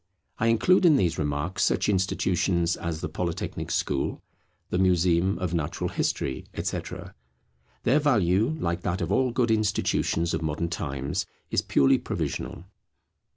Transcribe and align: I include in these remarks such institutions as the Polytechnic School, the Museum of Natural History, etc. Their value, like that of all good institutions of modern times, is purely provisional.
I 0.39 0.47
include 0.47 0.83
in 0.83 0.95
these 0.95 1.19
remarks 1.19 1.63
such 1.63 1.87
institutions 1.87 2.75
as 2.75 3.01
the 3.01 3.07
Polytechnic 3.07 3.69
School, 3.69 4.19
the 4.71 4.79
Museum 4.79 5.37
of 5.37 5.53
Natural 5.53 5.89
History, 5.91 6.43
etc. 6.55 7.13
Their 7.83 7.99
value, 7.99 8.57
like 8.59 8.81
that 8.81 9.01
of 9.01 9.11
all 9.11 9.29
good 9.29 9.51
institutions 9.51 10.33
of 10.33 10.41
modern 10.41 10.69
times, 10.69 11.27
is 11.51 11.61
purely 11.61 11.99
provisional. 11.99 12.63